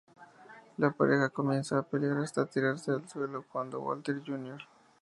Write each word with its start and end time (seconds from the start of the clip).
La 0.77 0.89
pareja 0.89 1.29
comienza 1.29 1.77
a 1.77 1.83
pelear 1.83 2.17
hasta 2.17 2.47
tirarse 2.47 2.89
al 2.89 3.07
suelo, 3.07 3.45
cuando 3.51 3.81
Walter 3.81 4.19
Jr. 4.25 4.57